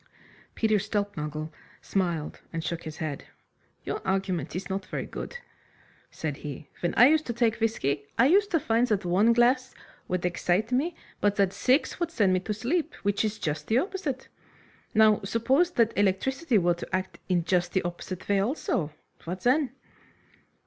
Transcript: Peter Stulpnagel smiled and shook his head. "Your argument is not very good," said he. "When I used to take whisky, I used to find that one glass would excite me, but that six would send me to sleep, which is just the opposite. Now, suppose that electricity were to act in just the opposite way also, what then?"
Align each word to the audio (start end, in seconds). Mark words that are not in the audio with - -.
Peter 0.55 0.79
Stulpnagel 0.79 1.51
smiled 1.79 2.39
and 2.51 2.63
shook 2.63 2.85
his 2.85 2.97
head. 2.97 3.25
"Your 3.85 4.01
argument 4.03 4.55
is 4.55 4.67
not 4.67 4.83
very 4.87 5.05
good," 5.05 5.37
said 6.09 6.37
he. 6.37 6.69
"When 6.79 6.95
I 6.95 7.05
used 7.05 7.27
to 7.27 7.33
take 7.33 7.59
whisky, 7.59 8.07
I 8.17 8.25
used 8.25 8.49
to 8.49 8.59
find 8.59 8.87
that 8.87 9.05
one 9.05 9.31
glass 9.31 9.75
would 10.07 10.25
excite 10.25 10.71
me, 10.71 10.95
but 11.19 11.35
that 11.35 11.53
six 11.53 11.99
would 11.99 12.09
send 12.09 12.33
me 12.33 12.39
to 12.39 12.51
sleep, 12.51 12.95
which 13.03 13.23
is 13.23 13.37
just 13.37 13.67
the 13.67 13.77
opposite. 13.77 14.27
Now, 14.95 15.21
suppose 15.23 15.69
that 15.73 15.93
electricity 15.95 16.57
were 16.57 16.73
to 16.73 16.95
act 16.95 17.19
in 17.29 17.43
just 17.43 17.73
the 17.73 17.83
opposite 17.83 18.27
way 18.27 18.39
also, 18.39 18.89
what 19.25 19.41
then?" 19.41 19.69